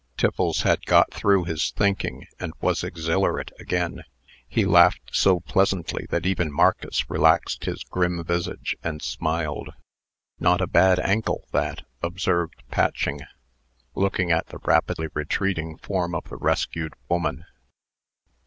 [0.17, 4.01] Tiffles had got through his thinking, and was exhilarate again.
[4.47, 9.69] He laughed so pleasantly, that even Marcus relaxed his grim visage, and smiled.
[10.39, 13.21] "Not a bad ankle, that," observed Patching,
[13.93, 17.45] looking at the rapidly retreating form of the rescued woman.